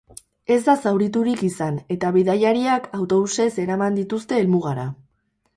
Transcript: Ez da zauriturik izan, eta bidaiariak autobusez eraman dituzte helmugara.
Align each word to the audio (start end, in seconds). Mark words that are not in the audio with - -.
Ez 0.53 0.63
da 0.67 0.73
zauriturik 0.91 1.43
izan, 1.49 1.77
eta 1.97 2.11
bidaiariak 2.17 2.89
autobusez 3.01 3.49
eraman 3.67 4.03
dituzte 4.03 4.41
helmugara. 4.41 4.89